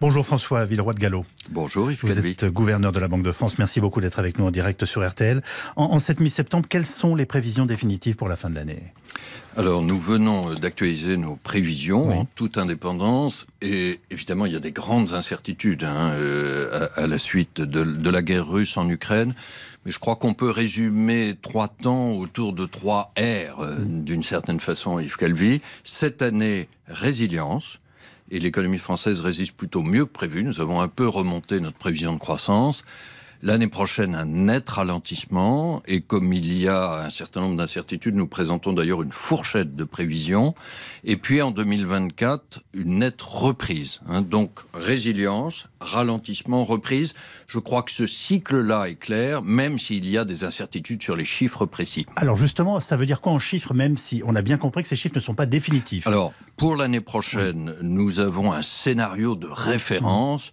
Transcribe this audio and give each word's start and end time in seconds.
Bonjour 0.00 0.24
François 0.26 0.64
Villeroy 0.64 0.94
de 0.94 0.98
Gallo. 1.00 1.24
Bonjour 1.50 1.90
Yves 1.90 2.00
Vous 2.02 2.18
êtes 2.18 2.44
gouverneur 2.46 2.92
de 2.92 3.00
la 3.00 3.08
Banque 3.08 3.22
de 3.22 3.32
France. 3.32 3.58
Merci 3.58 3.80
beaucoup 3.80 4.00
d'être 4.00 4.18
avec 4.18 4.38
nous 4.38 4.46
en 4.46 4.50
direct 4.50 4.84
sur 4.84 5.06
RTL. 5.06 5.42
En, 5.76 5.84
en 5.84 5.98
cette 5.98 6.20
mi-septembre, 6.20 6.66
quelles 6.68 6.86
sont 6.86 7.14
les 7.14 7.26
prévisions 7.26 7.66
définitives 7.66 8.16
pour 8.16 8.28
la 8.28 8.36
fin 8.36 8.50
de 8.50 8.54
l'année? 8.54 8.82
Alors 9.56 9.82
nous 9.82 9.98
venons 9.98 10.52
d'actualiser 10.54 11.16
nos 11.16 11.36
prévisions 11.36 12.08
Oui. 12.08 12.14
en 12.16 12.24
toute 12.24 12.58
indépendance 12.58 13.46
et 13.62 14.00
évidemment 14.10 14.46
il 14.46 14.52
y 14.52 14.56
a 14.56 14.60
des 14.60 14.72
grandes 14.72 15.12
incertitudes 15.12 15.84
hein, 15.84 16.10
euh, 16.14 16.88
à, 16.96 17.02
à 17.02 17.06
la 17.06 17.18
suite 17.18 17.60
de, 17.60 17.84
de 17.84 18.10
la 18.10 18.22
guerre 18.22 18.48
russe 18.48 18.76
en 18.76 18.88
Ukraine. 18.88 19.32
Mais 19.86 19.92
je 19.92 19.98
crois 20.00 20.16
qu'on 20.16 20.34
peut 20.34 20.50
résumer 20.50 21.36
trois 21.40 21.68
temps 21.68 22.12
autour 22.12 22.52
de 22.52 22.64
trois 22.66 23.12
R 23.18 23.60
euh, 23.62 23.76
d'une 23.84 24.22
certaine 24.24 24.58
façon, 24.58 24.98
Yves 24.98 25.16
Calvi. 25.16 25.60
Cette 25.84 26.22
année, 26.22 26.68
résilience. 26.88 27.78
Et 28.30 28.38
l'économie 28.38 28.78
française 28.78 29.20
résiste 29.20 29.56
plutôt 29.56 29.82
mieux 29.82 30.06
que 30.06 30.12
prévu. 30.12 30.42
Nous 30.42 30.60
avons 30.60 30.80
un 30.80 30.88
peu 30.88 31.06
remonté 31.06 31.60
notre 31.60 31.76
prévision 31.76 32.12
de 32.12 32.18
croissance. 32.18 32.84
L'année 33.46 33.68
prochaine, 33.68 34.14
un 34.14 34.24
net 34.24 34.66
ralentissement. 34.70 35.82
Et 35.86 36.00
comme 36.00 36.32
il 36.32 36.58
y 36.58 36.66
a 36.66 37.04
un 37.04 37.10
certain 37.10 37.42
nombre 37.42 37.58
d'incertitudes, 37.58 38.14
nous 38.14 38.26
présentons 38.26 38.72
d'ailleurs 38.72 39.02
une 39.02 39.12
fourchette 39.12 39.76
de 39.76 39.84
prévisions. 39.84 40.54
Et 41.04 41.18
puis 41.18 41.42
en 41.42 41.50
2024, 41.50 42.62
une 42.72 43.00
nette 43.00 43.20
reprise. 43.20 44.00
hein. 44.08 44.22
Donc 44.22 44.60
résilience, 44.72 45.68
ralentissement, 45.78 46.64
reprise. 46.64 47.12
Je 47.46 47.58
crois 47.58 47.82
que 47.82 47.92
ce 47.92 48.06
cycle-là 48.06 48.86
est 48.86 48.94
clair, 48.94 49.42
même 49.42 49.78
s'il 49.78 50.08
y 50.08 50.16
a 50.16 50.24
des 50.24 50.44
incertitudes 50.44 51.02
sur 51.02 51.14
les 51.14 51.26
chiffres 51.26 51.66
précis. 51.66 52.06
Alors 52.16 52.38
justement, 52.38 52.80
ça 52.80 52.96
veut 52.96 53.04
dire 53.04 53.20
quoi 53.20 53.32
en 53.32 53.38
chiffres, 53.38 53.74
même 53.74 53.98
si 53.98 54.22
on 54.24 54.34
a 54.36 54.40
bien 54.40 54.56
compris 54.56 54.80
que 54.80 54.88
ces 54.88 54.96
chiffres 54.96 55.16
ne 55.16 55.20
sont 55.20 55.34
pas 55.34 55.44
définitifs? 55.44 56.06
Alors, 56.06 56.32
pour 56.56 56.76
l'année 56.76 57.02
prochaine, 57.02 57.74
nous 57.82 58.20
avons 58.20 58.54
un 58.54 58.62
scénario 58.62 59.34
de 59.34 59.48
référence. 59.48 60.50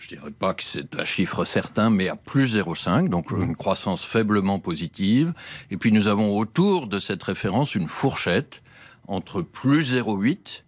Je 0.00 0.08
dirais 0.08 0.30
pas 0.30 0.54
que 0.54 0.62
c'est 0.62 0.98
un 0.98 1.04
chiffre 1.04 1.44
certain, 1.44 1.90
mais 1.90 2.08
à 2.08 2.16
plus 2.16 2.56
0,5, 2.56 3.10
donc 3.10 3.32
une 3.32 3.54
croissance 3.54 4.02
faiblement 4.02 4.58
positive. 4.58 5.34
Et 5.70 5.76
puis 5.76 5.92
nous 5.92 6.08
avons 6.08 6.38
autour 6.38 6.86
de 6.86 6.98
cette 6.98 7.22
référence 7.22 7.74
une 7.74 7.86
fourchette 7.86 8.62
entre 9.08 9.42
plus 9.42 9.94
0,8 9.94 10.62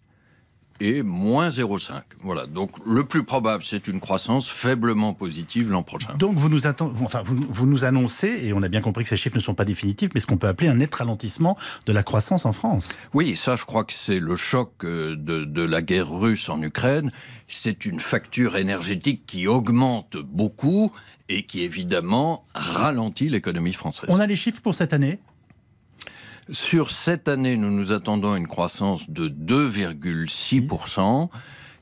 et 0.83 1.03
moins 1.05 1.49
0,5. 1.49 2.03
Voilà. 2.23 2.47
Donc 2.47 2.73
le 2.85 3.05
plus 3.05 3.23
probable, 3.23 3.63
c'est 3.63 3.87
une 3.87 4.01
croissance 4.01 4.49
faiblement 4.49 5.15
positive 5.15 5.71
l'an 5.71 5.85
prochain. 5.85 6.15
Donc 6.17 6.37
vous 6.37 6.49
nous, 6.49 6.67
enfin, 6.67 7.23
vous, 7.25 7.37
vous 7.49 7.67
nous 7.67 7.85
annoncez, 7.85 8.41
et 8.43 8.53
on 8.53 8.63
a 8.63 8.69
bien 8.69 8.81
compris 8.81 9.05
que 9.05 9.11
ces 9.11 9.17
chiffres 9.17 9.37
ne 9.37 9.41
sont 9.41 9.55
pas 9.55 9.65
définitifs, 9.65 10.11
mais 10.13 10.21
ce 10.21 10.27
qu'on 10.27 10.39
peut 10.39 10.49
appeler 10.49 10.69
un 10.69 10.75
net 10.75 10.93
ralentissement 10.93 11.57
de 11.87 11.93
la 11.93 12.03
croissance 12.03 12.47
en 12.47 12.53
France. 12.53 12.97
Oui, 13.15 13.37
ça, 13.37 13.55
je 13.55 13.65
crois 13.65 13.85
que 13.85 13.93
c'est 13.93 14.19
le 14.19 14.37
choc 14.37 14.73
euh, 14.83 15.15
de, 15.15 15.45
de 15.45 15.63
la 15.63 15.83
guerre 15.83 16.11
russe 16.11 16.49
en 16.49 16.61
Ukraine. 16.61 17.13
C'est 17.47 17.87
une 17.87 18.01
facture 18.01 18.57
énergétique 18.57 19.23
qui 19.27 19.47
augmente 19.47 20.17
beaucoup 20.17 20.91
et 21.29 21.45
qui, 21.45 21.63
évidemment, 21.63 22.45
ralentit 22.55 23.29
l'économie 23.29 23.73
française. 23.73 24.11
On 24.13 24.19
a 24.19 24.27
les 24.27 24.37
chiffres 24.37 24.61
pour 24.61 24.75
cette 24.75 24.93
année 24.93 25.21
Sur 26.51 26.91
cette 26.91 27.29
année, 27.29 27.57
nous 27.57 27.71
nous 27.71 27.93
attendons 27.93 28.33
à 28.33 28.39
une 28.39 28.49
croissance 28.49 29.09
de 29.09 29.29
2,6%. 29.29 31.29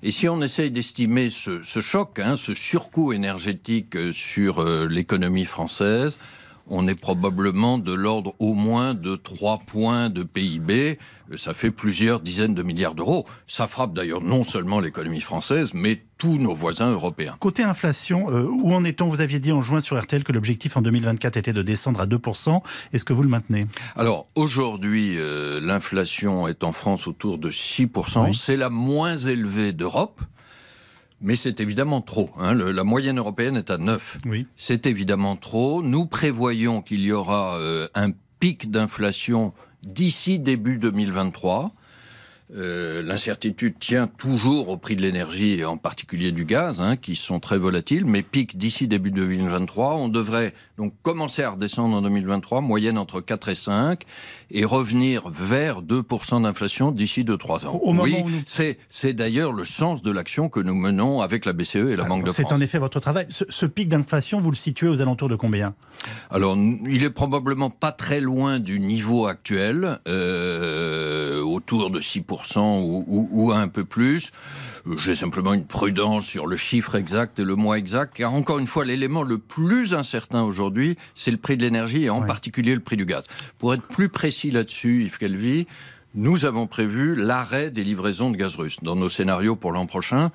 Et 0.03 0.11
si 0.11 0.29
on 0.29 0.43
essaye 0.43 0.71
d'estimer 0.71 1.31
ce, 1.31 1.63
choc, 1.63 2.19
hein, 2.19 2.37
ce 2.37 2.53
surcoût 2.53 3.15
énergétique 3.15 3.97
euh, 3.97 4.13
sur 4.13 4.61
euh, 4.61 4.87
l'économie 4.87 5.47
française, 5.47 6.19
on 6.67 6.87
est 6.89 6.95
probablement 6.95 7.79
de 7.79 7.93
l'ordre 7.93 8.35
au 8.39 8.53
moins 8.53 8.95
de 8.95 9.17
3 9.17 9.61
points 9.67 10.11
de 10.11 10.23
PIB. 10.23 10.99
Ça 11.37 11.55
fait 11.55 11.71
plusieurs 11.71 12.21
dizaines 12.21 12.55
de 12.55 12.63
milliards 12.63 12.95
d'euros. 12.95 13.25
Ça 13.47 13.67
frappe 13.67 13.95
d'ailleurs 13.95 14.23
non 14.23 14.45
seulement 14.45 14.79
l'économie 14.79 15.23
française, 15.23 15.71
mais 15.75 16.03
tous 16.21 16.37
nos 16.37 16.55
voisins 16.55 16.91
européens. 16.91 17.35
Côté 17.41 17.63
inflation, 17.63 18.31
euh, 18.31 18.43
où 18.45 18.75
en 18.75 18.85
est-on 18.85 19.09
Vous 19.09 19.23
aviez 19.23 19.41
dit 19.41 19.53
en 19.53 19.63
juin 19.63 19.81
sur 19.81 19.99
RTL 19.99 20.23
que 20.23 20.33
l'objectif 20.33 20.77
en 20.77 20.83
2024 20.83 21.39
était 21.39 21.55
de 21.55 21.63
descendre 21.63 21.99
à 21.99 22.07
2%. 22.07 22.63
Est-ce 22.93 23.07
que 23.07 23.15
vous 23.15 23.23
le 23.23 23.31
maintenez? 23.31 23.67
Alors 23.97 24.27
aujourd'hui, 24.35 25.15
euh, 25.17 25.61
l'inflation 25.63 26.47
est 26.47 26.63
en 26.63 26.73
France 26.73 27.07
autour 27.07 27.39
de 27.39 27.51
6%. 27.51 28.27
Oui. 28.27 28.37
C'est 28.39 28.59
la 28.59 28.69
moins 28.69 29.17
élevée 29.17 29.73
d'Europe, 29.73 30.21
mais 31.23 31.37
c'est 31.37 31.59
évidemment 31.59 32.03
trop. 32.03 32.29
hein. 32.39 32.53
Le- 32.53 32.71
la 32.71 32.85
moyenne 32.85 33.19
européenne 33.19 33.57
est 33.57 33.71
à 33.71 33.79
9. 33.79 34.19
Oui. 34.27 34.47
C'est 34.57 34.85
évidemment 34.87 35.37
trop. 35.37 35.83
Nous 35.83 36.05
prévoyons 36.05 36.83
qu'il 36.83 37.01
y 37.01 37.13
aura 37.13 37.57
euh, 37.57 37.89
un 37.95 38.11
pic 38.41 38.71
d'inflation 38.71 39.55
d'ici 39.87 40.39
début 40.39 40.77
2023. 40.77 41.73
Euh, 42.57 43.03
L'incertitude 43.03 43.79
tient 43.79 44.07
toujours 44.09 44.69
au 44.71 44.77
prix 44.77 44.97
de 44.97 45.03
l'énergie 45.03 45.59
et 45.61 45.65
en 45.65 45.77
particulier 45.77 46.33
du 46.33 46.45
gaz, 46.45 46.81
hein, 46.81 46.97
qui 46.97 47.15
sont 47.17 47.39
très 47.41 47.59
volatiles, 47.59 48.05
mais 48.07 48.23
pic 48.23 48.59
d'ici 48.59 48.89
début 48.89 49.11
2023. 49.11 49.95
On 49.95 50.09
devrait 50.09 50.53
donc 50.77 50.93
commencer 51.03 51.43
à 51.43 51.51
redescendre 51.51 51.97
en 51.97 52.03
2023, 52.03 52.61
moyenne 52.61 52.99
entre 52.99 53.21
4 53.21 53.49
et 53.51 53.55
5, 53.55 54.03
et 54.51 54.65
revenir 54.65 55.29
vers 55.31 55.83
2% 55.83 56.43
d'inflation 56.43 56.91
d'ici 56.93 57.25
2-3 57.25 57.67
ans. 57.67 57.79
Au- 57.83 57.95
oui, 57.95 58.17
nous- 58.25 58.31
c'est 58.47 58.79
c'est 58.89 59.13
d'ailleurs 59.13 59.53
le 59.53 59.65
sens 59.65 60.03
de 60.03 60.11
l'action 60.11 60.49
que 60.49 60.61
nous 60.61 60.75
menons 60.75 61.21
avec 61.21 61.45
la 61.45 61.53
BCE 61.53 61.77
et 61.93 61.97
la 61.97 62.05
Banque 62.05 62.25
de 62.25 62.31
C'est 62.31 62.43
France. 62.43 62.55
en 62.55 62.61
effet 62.61 62.79
votre 62.79 63.01
travail. 63.01 63.27
Ce, 63.31 63.45
ce 63.49 63.67
pic 63.67 63.89
d'inflation, 63.89 64.41
vous 64.41 64.51
le 64.51 64.57
situez 64.57 64.89
aux 64.89 65.01
alentours 65.01 65.29
de 65.29 65.37
combien? 65.37 65.75
Alors, 66.31 66.57
il 66.57 67.05
est 67.05 67.11
probablement 67.11 67.71
pas 67.71 67.93
très 67.93 68.21
loin 68.21 68.59
du 68.59 68.81
niveau 68.81 69.27
actuel, 69.27 69.99
euh, 70.09 71.41
autour 71.43 71.91
de 71.91 72.01
6% 72.01 72.40
ou, 72.83 73.05
ou- 73.07 73.29
ou 73.31 73.53
un 73.53 73.69
peu 73.69 73.85
plus. 73.85 74.31
Euh, 74.87 74.97
J'ai 74.99 75.15
simplement 75.15 75.53
une 75.53 75.67
prudence 75.67 76.25
sur 76.27 76.47
le 76.47 76.57
chiffre 76.57 76.95
exact 76.95 77.39
et 77.39 77.45
le 77.45 77.55
mois 77.57 77.79
exact, 77.79 78.17
car 78.17 78.33
encore 78.35 78.59
une 78.59 78.67
fois, 78.67 78.85
l'élément 78.85 79.23
le 79.23 79.39
plus 79.39 79.95
incertain 79.95 80.43
aujourd'hui, 80.43 80.97
c'est 81.15 81.31
le 81.31 81.37
prix 81.37 81.57
de 81.57 81.63
l'énergie 81.63 82.05
et 82.05 82.11
en 82.11 82.23
particulier 82.23 82.75
le 82.75 82.81
prix 82.81 82.97
du 82.97 83.07
gaz. 83.07 83.27
Pour 83.59 83.75
être 83.75 83.83
plus 83.83 84.09
précis 84.09 84.51
là-dessus, 84.51 85.05
Yves 85.05 85.19
Calvi, 85.19 85.67
nous 86.15 86.45
avons 86.45 86.67
prévu 86.67 87.15
l'arrêt 87.15 87.71
des 87.71 87.85
livraisons 87.85 88.31
de 88.31 88.37
gaz 88.37 88.57
russe 88.57 88.79
dans 88.83 88.97
nos 88.97 89.09
scénarios 89.09 89.55
pour 89.57 89.71
l'an 89.73 89.87
prochain, 89.87 90.31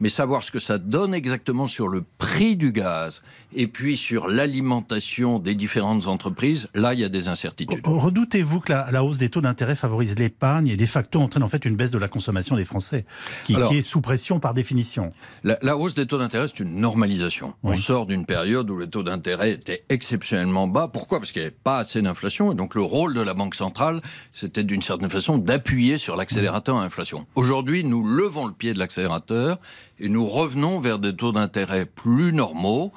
mais 0.00 0.08
savoir 0.08 0.42
ce 0.42 0.50
que 0.50 0.58
ça 0.58 0.78
donne 0.78 1.14
exactement 1.14 1.66
sur 1.66 1.86
le 1.88 2.02
prix 2.18 2.56
du 2.56 2.72
gaz 2.72 3.22
et 3.54 3.66
puis 3.66 3.96
sur 3.96 4.28
l'alimentation 4.28 5.38
des 5.38 5.54
différentes 5.54 6.06
entreprises, 6.06 6.68
là, 6.74 6.94
il 6.94 7.00
y 7.00 7.04
a 7.04 7.08
des 7.08 7.28
incertitudes. 7.28 7.80
Redoutez-vous 7.84 8.60
que 8.60 8.72
la, 8.72 8.90
la 8.90 9.04
hausse 9.04 9.18
des 9.18 9.28
taux 9.28 9.40
d'intérêt 9.40 9.76
favorise 9.76 10.18
l'épargne 10.18 10.68
et 10.68 10.76
de 10.76 10.86
facto 10.86 11.20
entraîne 11.20 11.42
en 11.42 11.48
fait 11.48 11.64
une 11.64 11.76
baisse 11.76 11.90
de 11.90 11.98
la 11.98 12.08
consommation 12.08 12.56
des 12.56 12.64
Français, 12.64 13.04
qui, 13.44 13.54
Alors- 13.54 13.68
qui 13.70 13.76
est 13.78 13.82
sous 13.82 14.00
pression 14.00 14.40
par 14.40 14.54
définition 14.54 15.10
La, 15.44 15.58
la 15.62 15.76
hausse 15.76 15.94
des 15.94 16.06
taux 16.06 16.18
d'intérêt, 16.18 16.48
c'est 16.48 16.60
une 16.60 16.76
normalisation. 16.80 17.54
On 17.62 17.70
Oui. 17.72 17.78
sort 17.78 18.06
d'une 18.06 18.24
période 18.26 18.68
où 18.70 18.78
les 18.78 18.88
taux 18.88 19.02
d'intérêt 19.02 19.52
étaient 19.52 19.84
exceptionnellement 19.90 20.66
bas. 20.66 20.88
Pourquoi? 20.92 21.18
Parce 21.20 21.30
qu'il 21.32 21.42
n'y 21.42 21.46
avait 21.46 21.56
pas 21.62 21.78
assez 21.78 22.00
d'inflation. 22.02 22.52
Et 22.52 22.54
donc 22.54 22.74
le 22.74 22.82
rôle 22.82 23.14
de 23.14 23.20
la 23.20 23.34
Banque 23.34 23.54
centrale, 23.54 24.00
c'était 24.32 24.64
d'une 24.64 24.82
certaine 24.82 25.10
façon 25.10 25.19
d'appuyer 25.38 25.98
sur 25.98 26.16
l'accélérateur 26.16 26.76
à 26.76 26.82
inflation. 26.82 27.26
Aujourd'hui, 27.34 27.84
nous 27.84 28.04
levons 28.06 28.46
le 28.46 28.52
pied 28.52 28.72
de 28.74 28.78
l'accélérateur 28.78 29.58
et 29.98 30.08
nous 30.08 30.26
revenons 30.26 30.78
vers 30.80 30.98
des 30.98 31.14
taux 31.14 31.32
d'intérêt 31.32 31.86
plus 31.86 32.32
normaux. 32.32 32.92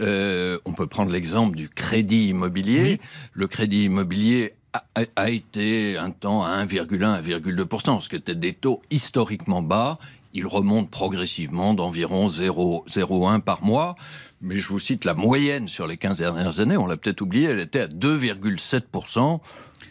Euh, 0.00 0.58
on 0.64 0.72
peut 0.72 0.86
prendre 0.86 1.12
l'exemple 1.12 1.56
du 1.56 1.68
crédit 1.68 2.28
immobilier. 2.28 3.00
Le 3.32 3.46
crédit 3.46 3.84
immobilier 3.84 4.54
a, 4.72 4.84
a- 4.94 5.04
a 5.16 5.30
été 5.30 5.96
un 5.96 6.10
temps 6.10 6.44
à 6.44 6.64
1,1, 6.64 7.22
1,2%, 7.22 8.00
ce 8.00 8.08
qui 8.08 8.16
était 8.16 8.34
des 8.34 8.52
taux 8.52 8.82
historiquement 8.90 9.62
bas. 9.62 9.98
Il 10.38 10.46
remonte 10.46 10.90
progressivement 10.90 11.72
d'environ 11.72 12.28
0,01 12.28 13.40
par 13.40 13.64
mois. 13.64 13.94
Mais 14.42 14.56
je 14.56 14.68
vous 14.68 14.78
cite 14.78 15.06
la 15.06 15.14
moyenne 15.14 15.66
sur 15.66 15.86
les 15.86 15.96
15 15.96 16.18
dernières 16.18 16.60
années, 16.60 16.76
on 16.76 16.86
l'a 16.86 16.98
peut-être 16.98 17.22
oublié, 17.22 17.46
elle 17.48 17.58
était 17.58 17.80
à 17.80 17.86
2,7%. 17.88 19.40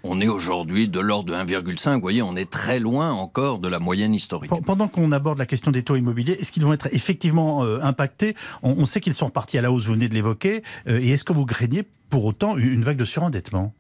On 0.04 0.22
est 0.22 0.28
aujourd'hui 0.28 0.88
de 0.88 1.00
l'ordre 1.00 1.32
de 1.32 1.34
1,5. 1.34 1.96
Vous 1.96 2.02
voyez, 2.02 2.22
on 2.22 2.36
est 2.36 2.48
très 2.50 2.78
loin 2.80 3.12
encore 3.12 3.58
de 3.58 3.68
la 3.68 3.80
moyenne 3.80 4.14
historique. 4.14 4.52
Pen- 4.52 4.62
Pendant 4.64 4.88
qu'on 4.88 5.12
aborde 5.12 5.40
la 5.40 5.48
question 5.48 5.72
des 5.72 5.82
taux 5.82 5.96
immobiliers, 5.96 6.34
est-ce 6.34 6.52
qu'ils 6.52 6.64
vont 6.64 6.74
être 6.74 6.90
effectivement 6.94 7.64
euh, 7.64 7.80
impactés? 7.82 8.36
On, 8.62 8.74
on 8.78 8.86
sait 8.86 9.00
qu'ils 9.00 9.16
sont 9.16 9.26
repartis 9.26 9.58
à 9.58 9.64
la 9.64 9.72
hausse, 9.72 9.86
vous 9.88 9.94
venez 9.94 10.08
de 10.08 10.14
l'évoquer, 10.14 10.62
euh, 10.88 11.00
et 11.02 11.10
est-ce 11.10 11.24
que 11.24 11.34
vous 11.34 11.46
craignez 11.46 11.84
pour 12.10 12.24
autant 12.26 12.56
une 12.56 12.84
vague 12.84 12.98
de 12.98 13.06
surendettement? 13.06 13.74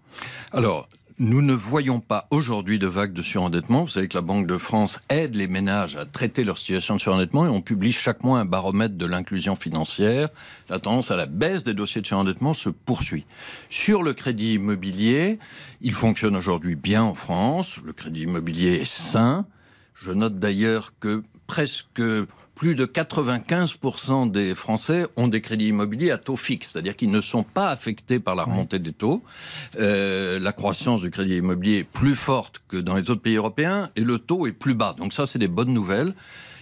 Alors, 0.51 0.89
nous 1.17 1.41
ne 1.41 1.53
voyons 1.53 2.01
pas 2.01 2.27
aujourd'hui 2.29 2.77
de 2.77 2.87
vague 2.87 3.13
de 3.13 3.21
surendettement. 3.21 3.83
Vous 3.83 3.89
savez 3.89 4.09
que 4.09 4.17
la 4.17 4.21
Banque 4.21 4.47
de 4.47 4.57
France 4.57 4.99
aide 5.07 5.35
les 5.35 5.47
ménages 5.47 5.95
à 5.95 6.05
traiter 6.05 6.43
leur 6.43 6.57
situation 6.57 6.95
de 6.95 6.99
surendettement 6.99 7.45
et 7.45 7.49
on 7.49 7.61
publie 7.61 7.93
chaque 7.93 8.23
mois 8.23 8.39
un 8.39 8.45
baromètre 8.45 8.95
de 8.95 9.05
l'inclusion 9.05 9.55
financière. 9.55 10.27
La 10.69 10.79
tendance 10.79 11.11
à 11.11 11.15
la 11.15 11.25
baisse 11.25 11.63
des 11.63 11.73
dossiers 11.73 12.01
de 12.01 12.07
surendettement 12.07 12.53
se 12.53 12.69
poursuit. 12.69 13.25
Sur 13.69 14.03
le 14.03 14.13
crédit 14.13 14.55
immobilier, 14.55 15.39
il 15.81 15.93
fonctionne 15.93 16.35
aujourd'hui 16.35 16.75
bien 16.75 17.03
en 17.03 17.15
France. 17.15 17.79
Le 17.85 17.93
crédit 17.93 18.23
immobilier 18.23 18.73
est 18.73 18.85
sain. 18.85 19.45
Je 19.93 20.11
note 20.11 20.37
d'ailleurs 20.37 20.93
que 20.99 21.23
presque 21.47 22.01
plus 22.55 22.73
de 22.73 22.85
95% 22.85 24.31
des 24.31 24.55
Français 24.55 25.05
ont 25.17 25.27
des 25.27 25.41
crédits 25.41 25.67
immobiliers 25.67 26.11
à 26.11 26.17
taux 26.17 26.37
fixe, 26.37 26.71
c'est-à-dire 26.71 26.95
qu'ils 26.95 27.11
ne 27.11 27.21
sont 27.21 27.43
pas 27.43 27.67
affectés 27.67 28.19
par 28.19 28.35
la 28.35 28.43
remontée 28.43 28.79
des 28.79 28.93
taux. 28.93 29.23
Euh, 29.79 30.39
la 30.39 30.53
croissance 30.53 31.01
du 31.01 31.11
crédit 31.11 31.37
immobilier 31.37 31.79
est 31.79 31.83
plus 31.83 32.15
forte 32.15 32.63
que 32.67 32.77
dans 32.77 32.95
les 32.95 33.09
autres 33.09 33.21
pays 33.21 33.35
européens 33.35 33.89
et 33.95 34.01
le 34.01 34.19
taux 34.19 34.47
est 34.47 34.53
plus 34.53 34.73
bas. 34.73 34.95
Donc 34.97 35.13
ça, 35.13 35.25
c'est 35.25 35.39
des 35.39 35.49
bonnes 35.49 35.73
nouvelles. 35.73 36.15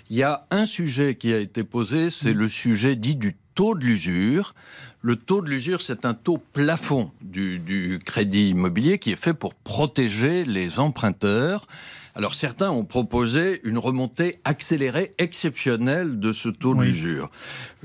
Il 0.09 0.17
y 0.17 0.23
a 0.23 0.45
un 0.51 0.65
sujet 0.65 1.15
qui 1.15 1.31
a 1.31 1.37
été 1.37 1.63
posé, 1.63 2.09
c'est 2.09 2.33
le 2.33 2.47
sujet 2.47 2.95
dit 2.95 3.15
du 3.15 3.35
taux 3.55 3.75
de 3.75 3.83
l'usure. 3.85 4.53
Le 5.01 5.15
taux 5.17 5.41
de 5.41 5.49
l'usure, 5.49 5.81
c'est 5.81 6.05
un 6.05 6.13
taux 6.13 6.37
plafond 6.53 7.11
du, 7.21 7.59
du, 7.59 7.99
crédit 8.05 8.49
immobilier 8.51 8.99
qui 8.99 9.11
est 9.11 9.15
fait 9.21 9.33
pour 9.33 9.53
protéger 9.53 10.45
les 10.45 10.79
emprunteurs. 10.79 11.67
Alors 12.15 12.35
certains 12.35 12.69
ont 12.69 12.85
proposé 12.85 13.59
une 13.63 13.77
remontée 13.79 14.37
accélérée, 14.45 15.13
exceptionnelle 15.17 16.19
de 16.19 16.31
ce 16.31 16.47
taux 16.49 16.75
Oui. 16.75 16.85
d'usure. 16.85 17.29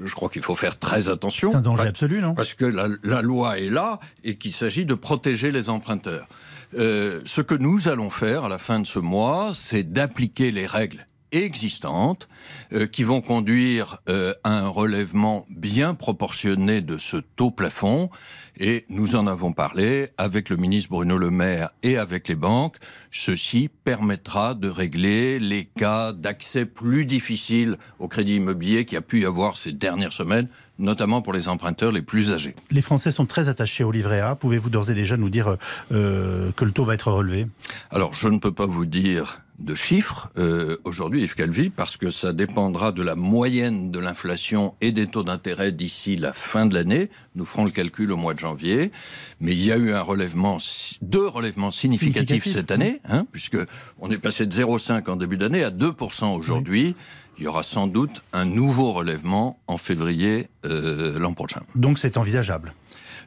Je 0.03 0.15
crois 0.15 0.29
qu'il 0.29 0.43
faut 0.43 0.55
faire 0.55 0.79
très 0.79 1.09
attention. 1.09 1.51
C'est 1.51 1.57
un 1.57 1.61
danger 1.63 1.79
Parce- 1.79 1.89
absolu, 1.89 2.21
non? 2.21 2.35
parce 2.35 2.55
que 2.55 2.67
la, 2.67 2.89
la 3.03 3.23
loi 3.23 3.59
est 3.59 3.71
là 3.71 3.99
et 4.25 4.37
qu'il 4.37 4.53
s'agit 4.53 4.85
de 4.85 4.95
protéger 4.95 5.51
les 5.51 5.71
emprunteurs. 5.71 6.29
Euh, 6.79 7.23
ce 7.25 7.41
que 7.41 7.55
nous 7.55 7.89
allons 7.89 8.11
faire 8.11 8.45
à 8.45 8.49
la 8.51 8.59
fin 8.59 8.79
de 8.81 8.87
ce 8.87 8.99
mois, 8.99 9.53
c'est 9.55 9.83
d'appliquer 9.83 10.51
les 10.51 10.67
règles 10.67 11.07
existantes 11.33 12.29
euh, 12.73 12.87
qui 12.87 13.05
vont 13.05 13.21
conduire 13.21 13.99
euh, 14.09 14.35
à 14.45 14.59
un 14.59 14.69
relèvement 14.69 15.47
bien 15.51 15.95
proportionné 15.95 16.81
de 16.81 16.99
ce 16.99 17.17
taux 17.17 17.51
plafond. 17.51 18.11
Et 18.61 18.85
nous 18.89 19.15
en 19.15 19.29
avons 19.29 19.53
parlé 19.53 20.09
avec 20.19 20.49
le 20.49 20.57
ministre 20.57 20.91
Bruno 20.91 21.17
Le 21.17 21.31
Maire 21.31 21.71
et 21.85 21.97
avec 21.97 22.27
les 22.27 22.35
banques. 22.35 22.77
Ceci 23.13 23.71
permettra 23.85 24.55
de 24.55 24.69
régler 24.69 25.39
les 25.39 25.65
cas 25.65 26.13
d'accès 26.13 26.67
plus 26.67 27.05
difficiles 27.05 27.79
au 28.01 28.09
crédit 28.09 28.37
immobilier 28.37 28.85
qui 28.85 28.97
a 28.97 29.01
pu 29.01 29.21
y 29.21 29.25
avoir 29.25 29.57
ces 29.57 29.71
dernières 29.71 30.13
semaines, 30.13 30.49
notamment 30.81 31.23
pour 31.23 31.33
les 31.33 31.49
emprunteurs 31.49 31.93
les 31.93 32.03
plus 32.03 32.33
âgés. 32.33 32.57
Les 32.73 32.83
Français 32.83 33.13
sont 33.13 33.27
très 33.27 33.49
attachés 33.49 33.85
au 33.85 33.93
livret 33.93 34.21
A. 34.21 34.35
Pouvez-vous 34.35 34.71
d'ores 34.71 34.91
et 34.91 34.95
déjà 34.95 35.17
nous 35.17 35.31
dire 35.31 35.57
euh, 35.93 36.51
que 36.53 36.65
le 36.65 36.73
taux 36.73 36.85
va 36.85 36.95
être 36.95 37.13
relevé? 37.13 37.47
Alors, 37.93 38.15
je 38.15 38.27
ne 38.27 38.39
peux 38.39 38.53
pas 38.53 38.67
vous 38.67 38.87
dire 38.87 39.41
de 39.59 39.75
chiffres 39.75 40.31
euh, 40.39 40.77
aujourd'hui, 40.85 41.23
Yves 41.23 41.35
Calvi, 41.35 41.69
parce 41.71 41.97
que 41.97 42.11
ça 42.11 42.33
dépendra 42.33 42.93
de 42.93 43.03
la 43.03 43.17
moyenne 43.17 43.91
de 43.91 43.99
l'inflation 43.99 44.75
et 44.81 44.93
des 44.93 45.07
taux 45.07 45.25
d'intérêt 45.25 45.73
d'ici 45.73 46.17
la 46.17 46.33
fin 46.33 46.67
de 46.67 46.75
l'année. 46.75 47.11
Nous 47.35 47.45
ferons 47.45 47.65
le 47.65 47.71
calcul 47.71 48.13
au 48.13 48.17
mois 48.17 48.35
de 48.35 48.39
janvier. 48.39 48.48
Mais 49.41 49.53
il 49.53 49.65
y 49.65 49.73
a 49.73 49.77
eu 49.77 49.93
un 49.93 50.03
relèvement, 50.03 50.59
deux 51.03 51.27
relèvements 51.27 51.71
significatifs 51.71 52.45
Significatif, 52.45 52.53
cette 52.53 52.71
année, 52.71 53.01
hein, 53.09 53.27
puisque 53.33 53.59
on 54.01 54.11
est 54.11 54.19
passé 54.19 54.47
de 54.47 54.55
0,5 54.55 55.09
en 55.11 55.17
début 55.17 55.37
d'année 55.37 55.65
à 55.65 55.71
2% 55.71 56.37
aujourd'hui. 56.37 56.95
Il 57.39 57.45
y 57.45 57.47
aura 57.47 57.63
sans 57.63 57.87
doute 57.87 58.23
un 58.33 58.45
nouveau 58.45 58.93
relèvement 58.93 59.61
en 59.69 59.79
février 59.79 60.49
euh, 60.67 61.19
l'an 61.21 61.35
prochain. 61.35 61.61
Donc 61.77 61.99
c'est 61.99 62.17
envisageable. 62.17 62.75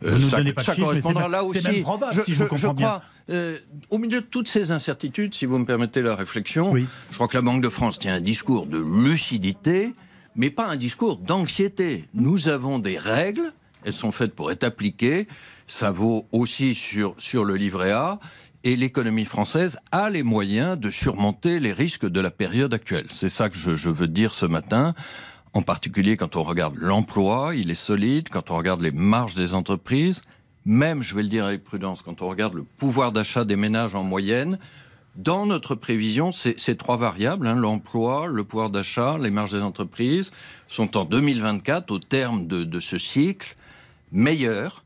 Euh, 0.04 0.20
ça, 0.20 0.38
pas 0.54 0.64
ça 0.64 0.74
chiffres, 0.74 0.80
mais 0.94 1.00
correspondra 1.02 1.28
là 1.30 1.44
aussi. 1.44 1.66
même 1.66 1.84
probable, 1.84 2.22
si 2.24 2.34
je 2.34 2.44
comprends 2.44 2.74
bien. 2.74 2.88
crois, 2.88 3.04
euh, 3.30 3.58
au 3.90 4.00
milieu 4.00 4.22
de 4.22 4.26
toutes 4.26 4.48
ces 4.48 4.72
incertitudes, 4.72 5.34
si 5.36 5.46
vous 5.46 5.58
me 5.60 5.66
permettez 5.66 6.02
la 6.02 6.16
réflexion, 6.16 6.72
Oui. 6.72 6.88
je 7.12 7.16
crois 7.16 7.28
que 7.28 7.38
la 7.38 7.42
Banque 7.42 7.62
de 7.62 7.70
France 7.70 8.00
tient 8.00 8.16
un 8.16 8.22
discours 8.22 8.66
de 8.66 8.80
lucidité, 8.80 9.94
mais 10.36 10.50
pas 10.50 10.68
un 10.68 10.76
discours 10.76 11.18
d'anxiété. 11.18 12.06
Nous 12.14 12.48
avons 12.50 12.80
des 12.80 12.98
règles, 12.98 13.54
elles 13.86 13.94
sont 13.94 14.12
faites 14.12 14.34
pour 14.34 14.52
être 14.52 14.64
appliquées. 14.64 15.28
Ça 15.68 15.92
vaut 15.92 16.28
aussi 16.32 16.76
sur, 16.76 17.16
sur 17.18 17.46
le 17.46 17.56
livret 17.56 17.92
A. 17.92 18.20
Et 18.64 18.76
l'économie 18.76 19.26
française 19.26 19.80
a 19.92 20.10
les 20.10 20.22
moyens 20.22 20.78
de 20.78 20.92
surmonter 20.92 21.60
les 21.60 21.74
risques 21.74 22.06
de 22.06 22.22
la 22.22 22.30
période 22.30 22.74
actuelle. 22.74 23.08
C'est 23.10 23.30
ça 23.30 23.50
que 23.50 23.58
je, 23.58 23.90
veux 23.90 24.08
dire 24.08 24.36
ce 24.36 24.46
matin. 24.46 24.94
En 25.54 25.64
particulier 25.64 26.16
quand 26.16 26.36
on 26.36 26.44
regarde 26.44 26.76
l'emploi, 26.78 27.54
il 27.56 27.72
est 27.72 27.76
solide. 27.76 28.30
Quand 28.30 28.52
on 28.52 28.58
regarde 28.58 28.82
les 28.82 28.92
marges 28.92 29.34
des 29.34 29.56
entreprises, 29.56 30.22
même, 30.64 31.02
je 31.02 31.16
vais 31.16 31.24
le 31.24 31.30
dire 31.30 31.46
avec 31.46 31.64
prudence, 31.64 32.04
quand 32.04 32.22
on 32.22 32.30
regarde 32.30 32.54
le 32.54 32.64
pouvoir 32.64 33.12
d'achat 33.12 33.46
des 33.46 33.56
ménages 33.56 33.96
en 33.96 34.04
moyenne, 34.04 34.60
dans 35.16 35.48
notre 35.48 35.74
prévision, 35.74 36.32
ces, 36.32 36.56
trois 36.78 36.98
variables, 36.98 37.48
hein, 37.48 37.56
l'emploi, 37.56 38.28
le 38.28 38.44
pouvoir 38.44 38.70
d'achat, 38.70 39.18
les 39.18 39.32
marges 39.32 39.52
des 39.52 39.62
entreprises, 39.62 40.32
sont 40.68 40.96
en 40.98 41.04
2024, 41.04 41.90
au 41.92 42.00
terme 42.00 42.46
de 42.46 42.80
ce 42.80 42.98
cycle, 43.00 43.56
meilleures 44.12 44.84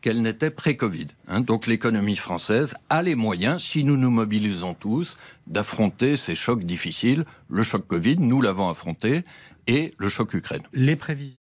qu'elles 0.00 0.20
n'étaient 0.20 0.50
pré-Covid. 0.50 1.06
hein. 1.28 1.40
Donc 1.40 1.66
l'économie 1.66 2.16
française 2.16 2.74
a 2.90 3.02
les 3.02 3.14
moyens, 3.14 3.62
si 3.62 3.84
nous 3.84 3.96
nous 3.96 4.10
mobilisons 4.10 4.74
tous, 4.74 5.16
d'affronter 5.46 6.16
ces 6.16 6.34
chocs 6.34 6.64
difficiles. 6.64 7.24
Le 7.48 7.62
choc 7.62 7.86
Covid, 7.86 8.16
nous 8.18 8.42
l'avons 8.42 8.68
affronté, 8.68 9.24
et 9.66 9.94
le 9.98 10.08
choc 10.10 10.34
Ukraine. 10.34 10.62
Les 10.74 10.96
prévisions. 10.96 11.38